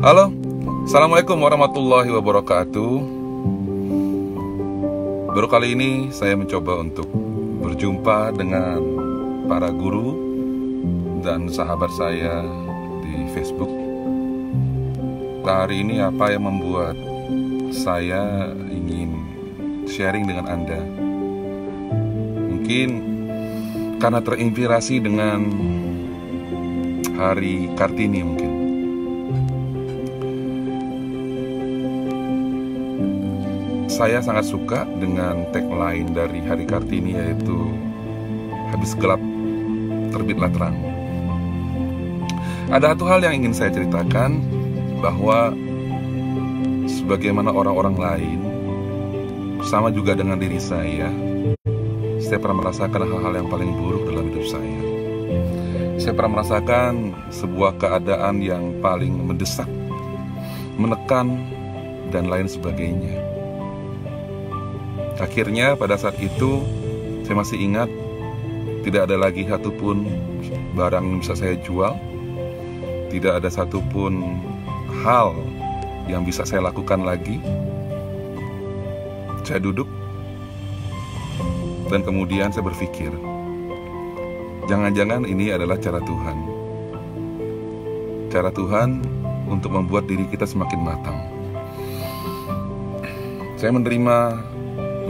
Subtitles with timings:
[0.00, 0.32] Halo,
[0.88, 2.92] Assalamualaikum warahmatullahi wabarakatuh.
[5.28, 7.04] Baru kali ini saya mencoba untuk
[7.60, 8.80] berjumpa dengan
[9.44, 10.16] para guru
[11.20, 12.40] dan sahabat saya
[13.04, 13.68] di Facebook.
[15.44, 16.96] Hari ini apa yang membuat
[17.68, 19.20] saya ingin
[19.84, 20.80] sharing dengan Anda?
[22.48, 22.88] Mungkin
[24.00, 25.44] karena terinspirasi dengan
[27.20, 28.59] Hari Kartini mungkin
[34.00, 37.68] saya sangat suka dengan tagline dari Hari Kartini yaitu
[38.72, 39.20] habis gelap
[40.08, 40.72] terbitlah terang.
[42.72, 44.40] Ada satu hal yang ingin saya ceritakan
[45.04, 45.52] bahwa
[46.88, 48.40] sebagaimana orang-orang lain
[49.68, 51.12] sama juga dengan diri saya,
[52.24, 54.80] saya pernah merasakan hal-hal yang paling buruk dalam hidup saya.
[56.00, 59.68] Saya pernah merasakan sebuah keadaan yang paling mendesak,
[60.80, 61.36] menekan,
[62.08, 63.39] dan lain sebagainya
[65.20, 66.64] Akhirnya pada saat itu
[67.28, 67.92] saya masih ingat
[68.80, 70.08] tidak ada lagi satupun
[70.72, 71.92] barang yang bisa saya jual,
[73.12, 74.40] tidak ada satupun
[75.04, 75.36] hal
[76.08, 77.36] yang bisa saya lakukan lagi.
[79.44, 79.86] Saya duduk
[81.92, 83.12] dan kemudian saya berpikir,
[84.72, 86.36] jangan-jangan ini adalah cara Tuhan.
[88.32, 89.04] Cara Tuhan
[89.52, 91.18] untuk membuat diri kita semakin matang.
[93.60, 94.48] Saya menerima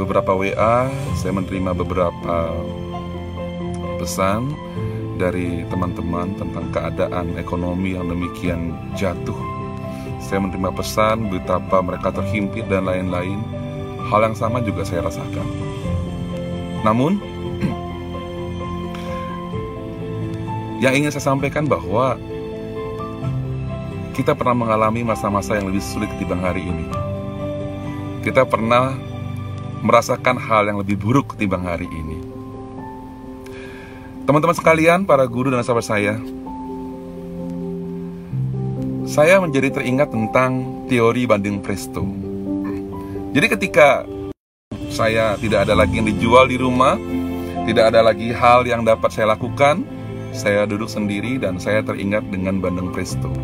[0.01, 2.57] beberapa WA, saya menerima beberapa
[4.01, 4.57] pesan
[5.21, 9.37] dari teman-teman tentang keadaan ekonomi yang demikian jatuh.
[10.25, 13.45] Saya menerima pesan betapa mereka terhimpit dan lain-lain.
[14.09, 15.45] Hal yang sama juga saya rasakan.
[16.81, 17.21] Namun,
[20.85, 22.17] yang ingin saya sampaikan bahwa
[24.17, 26.89] kita pernah mengalami masa-masa yang lebih sulit ketimbang hari ini.
[28.25, 29.10] Kita pernah
[29.81, 32.19] merasakan hal yang lebih buruk ketimbang hari ini.
[34.29, 36.15] Teman-teman sekalian, para guru dan sahabat saya,
[39.11, 42.07] saya menjadi teringat tentang teori banding presto.
[43.35, 44.07] Jadi ketika
[44.91, 46.95] saya tidak ada lagi yang dijual di rumah,
[47.67, 49.83] tidak ada lagi hal yang dapat saya lakukan,
[50.31, 53.35] saya duduk sendiri dan saya teringat dengan bandeng presto.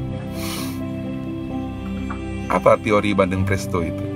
[2.46, 4.15] Apa teori bandeng presto itu?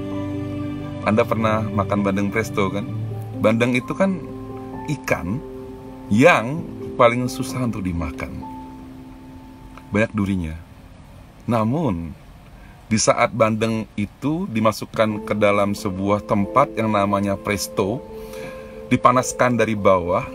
[1.01, 2.85] Anda pernah makan bandeng presto kan?
[3.41, 4.21] Bandeng itu kan
[5.01, 5.41] ikan
[6.13, 6.61] yang
[7.01, 8.45] paling susah untuk dimakan.
[9.89, 10.53] Banyak durinya.
[11.49, 12.13] Namun,
[12.93, 18.05] di saat bandeng itu dimasukkan ke dalam sebuah tempat yang namanya presto,
[18.93, 20.29] dipanaskan dari bawah,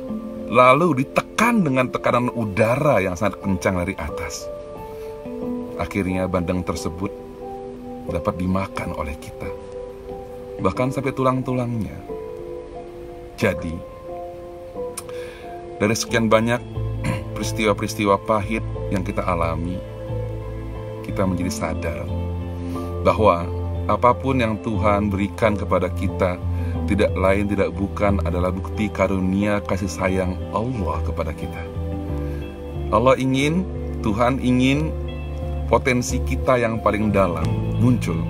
[0.49, 4.49] lalu ditekan dengan tekanan udara yang sangat kencang dari atas.
[5.77, 7.13] Akhirnya bandeng tersebut
[8.09, 9.74] dapat dimakan oleh kita
[10.59, 11.95] bahkan sampai tulang-tulangnya.
[13.35, 13.75] Jadi,
[15.75, 16.61] dari sekian banyak
[17.35, 19.75] peristiwa-peristiwa pahit yang kita alami,
[21.03, 22.07] kita menjadi sadar
[23.03, 23.45] bahwa
[23.85, 26.41] apa pun yang Tuhan berikan kepada kita
[26.85, 31.61] tidak lain tidak bukan adalah bukti karunia kasih sayang Allah kepada kita.
[32.93, 33.66] Allah ingin,
[34.05, 34.93] Tuhan ingin
[35.66, 37.45] potensi kita yang paling dalam
[37.81, 38.22] muncul.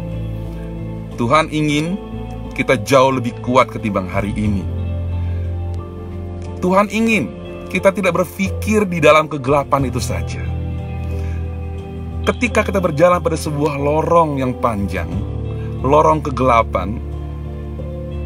[1.19, 1.99] Tuhan ingin
[2.55, 4.63] kita jauh lebih kuat ketimbang hari ini.
[6.63, 7.27] Tuhan ingin
[7.67, 10.41] kita tidak berpikir di dalam kegelapan itu saja.
[12.25, 15.11] Ketika kita berjalan pada sebuah lorong yang panjang,
[15.85, 16.97] lorong kegelapan,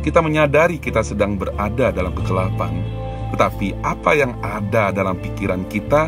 [0.05, 2.79] kita menyadari kita sedang berada dalam kegelapan.
[3.35, 6.07] Tetapi apa yang ada dalam pikiran kita,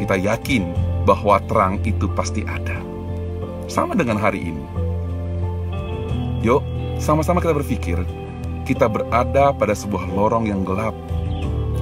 [0.00, 0.66] kita yakin
[1.06, 2.82] bahwa terang itu pasti ada.
[3.70, 4.64] Sama dengan hari ini.
[6.42, 6.60] Yuk,
[7.02, 7.98] sama-sama kita berpikir,
[8.62, 10.94] kita berada pada sebuah lorong yang gelap,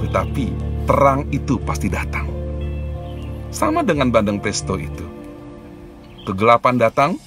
[0.01, 0.49] tetapi
[0.89, 2.25] terang itu pasti datang.
[3.53, 5.05] Sama dengan bandeng pesto itu.
[6.25, 7.21] Kegelapan datang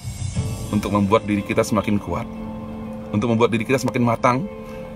[0.75, 2.27] untuk membuat diri kita semakin kuat,
[3.15, 4.37] untuk membuat diri kita semakin matang,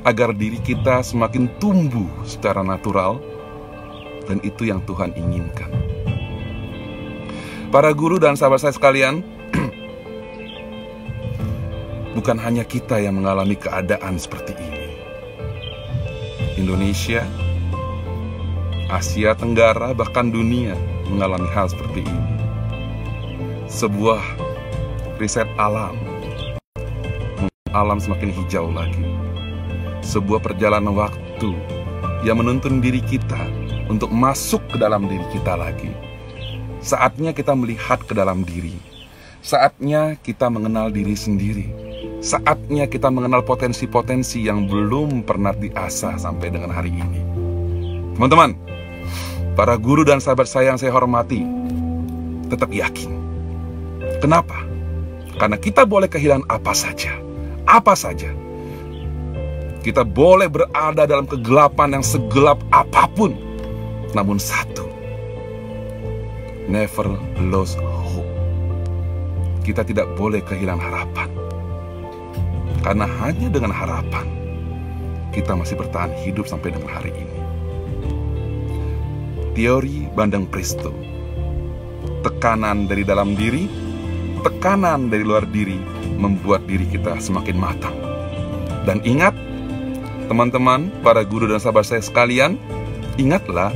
[0.04, 3.24] agar diri kita semakin tumbuh secara natural,
[4.28, 5.72] dan itu yang Tuhan inginkan.
[7.72, 9.24] Para guru dan sahabat saya sekalian,
[12.20, 14.92] bukan hanya kita yang mengalami keadaan seperti ini.
[16.60, 17.24] Indonesia,
[18.92, 20.76] Asia Tenggara, bahkan dunia
[21.08, 22.28] mengalami hal seperti ini.
[23.72, 24.20] Sebuah
[25.16, 25.96] riset alam,
[27.72, 29.08] alam semakin hijau lagi.
[30.04, 31.56] Sebuah perjalanan waktu
[32.28, 33.40] yang menuntun diri kita
[33.88, 35.96] untuk masuk ke dalam diri kita lagi.
[36.84, 38.76] Saatnya kita melihat ke dalam diri.
[39.40, 41.90] Saatnya kita mengenal diri sendiri.
[42.20, 47.24] Saatnya kita mengenal potensi-potensi yang belum pernah diasah sampai dengan hari ini.
[48.20, 48.60] Teman-teman,
[49.56, 51.48] para guru dan sahabat saya yang saya hormati,
[52.52, 53.08] tetap yakin.
[54.20, 54.68] Kenapa?
[55.40, 57.16] Karena kita boleh kehilangan apa saja.
[57.64, 58.28] Apa saja.
[59.80, 63.32] Kita boleh berada dalam kegelapan yang segelap apa pun.
[64.12, 64.84] Namun satu,
[66.68, 67.16] never
[67.48, 68.28] lose hope.
[69.64, 71.49] Kita tidak boleh kehilangan harapan.
[72.80, 74.26] Karena hanya dengan harapan,
[75.36, 77.38] kita masih bertahan hidup sampai dengan hari ini.
[79.54, 80.96] Teori Bandeng Presto.
[82.24, 83.68] Tekanan dari dalam diri,
[84.44, 85.80] tekanan dari luar diri
[86.16, 87.96] membuat diri kita semakin matang.
[88.88, 89.36] Dan ingat,
[90.30, 92.54] Teman-teman, para guru dan sahabat saya sekalian,
[93.18, 93.74] ingatlah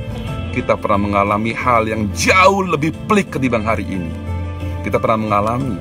[0.54, 4.14] kita pernah mengalami hal yang jauh lebih pelik ketimbang hari ini.
[4.86, 5.74] Kita pernah mengalami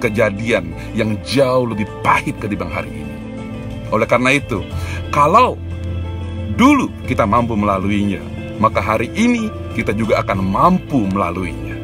[0.00, 3.14] kejadian yang jauh lebih pahit ketimbang hari ini.
[3.92, 4.64] Oleh karena itu,
[5.12, 5.60] kalau
[6.56, 8.22] dulu kita mampu melaluinya,
[8.56, 11.76] maka hari ini kita juga akan mampu melaluinya.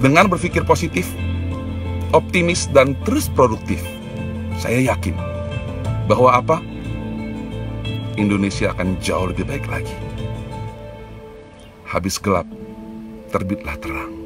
[0.00, 1.08] Dengan berpikir positif,
[2.12, 3.80] optimis, dan terus produktif,
[4.60, 5.16] saya yakin
[6.06, 6.56] bahwa apa?
[8.14, 9.96] Indonesia akan jauh lebih baik lagi.
[11.88, 12.46] Habis gelap,
[13.34, 14.23] terbitlah terang.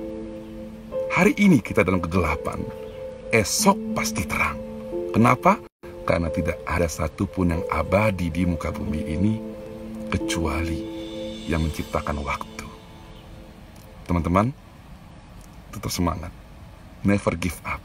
[1.09, 2.61] Hari ini kita dalam kegelapan,
[3.33, 4.61] esok pasti terang.
[5.13, 5.57] Kenapa?
[6.05, 9.35] Karena tidak ada satupun yang abadi di muka bumi ini
[10.13, 10.81] kecuali
[11.49, 12.67] yang menciptakan waktu.
[14.05, 14.53] Teman-teman,
[15.73, 16.33] tetap semangat.
[17.01, 17.81] Never give up.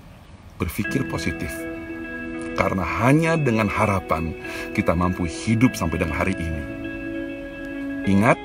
[0.59, 1.51] Berpikir positif
[2.53, 4.35] karena hanya dengan harapan
[4.77, 6.63] kita mampu hidup sampai dengan hari ini.
[8.03, 8.37] Ingat,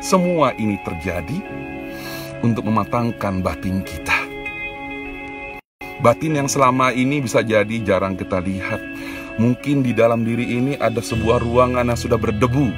[0.00, 1.38] semua ini terjadi
[2.44, 4.13] untuk mematangkan batin kita.
[6.04, 8.76] Batin yang selama ini bisa jadi jarang kita lihat.
[9.40, 12.68] Mungkin di dalam diri ini ada sebuah ruangan yang sudah berdebu.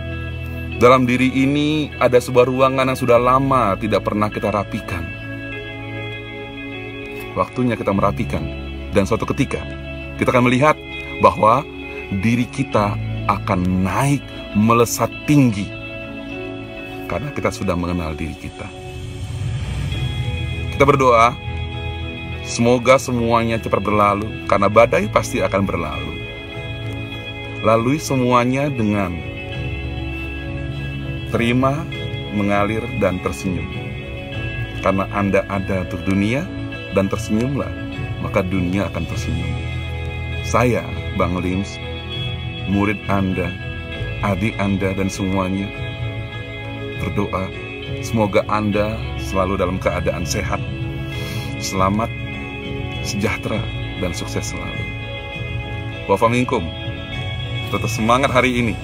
[0.78, 5.02] Dalam diri ini ada sebuah ruangan yang sudah lama tidak pernah kita rapikan.
[7.34, 8.46] Waktunya kita merapikan.
[8.94, 9.58] Dan suatu ketika
[10.22, 10.78] kita akan melihat
[11.18, 11.66] bahwa
[12.22, 12.94] diri kita
[13.26, 14.22] akan naik
[14.54, 15.66] melesat tinggi
[17.10, 18.70] karena kita sudah mengenal diri kita.
[20.78, 21.45] Kita berdoa,
[22.46, 26.14] semoga semuanya cepat berlalu karena badai pasti akan berlalu.
[27.66, 29.18] Lalui semuanya dengan
[31.34, 31.82] terima,
[32.32, 33.66] mengalir, dan tersenyum.
[34.80, 36.46] Karena Anda ada untuk dunia
[36.94, 37.68] dan tersenyumlah,
[38.22, 39.50] maka dunia akan tersenyum.
[40.46, 40.86] Saya,
[41.18, 41.74] Bang Lims,
[42.70, 43.50] murid Anda,
[44.22, 45.66] adik Anda, dan semuanya
[47.02, 47.50] berdoa
[48.02, 50.62] semoga Anda selalu dalam keadaan sehat,
[51.58, 52.10] selamat,
[53.06, 53.62] sejahtera,
[54.02, 54.82] dan sukses selalu.
[56.10, 56.66] Wafamingkum,
[57.70, 58.74] tetap semangat hari ini.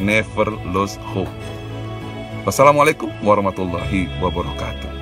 [0.00, 1.32] Never lose hope.
[2.44, 4.92] Wassalamualaikum warahmatullahi wabarakatuh.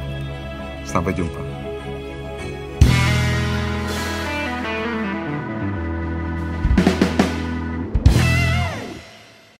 [0.86, 1.49] Sampai jumpa.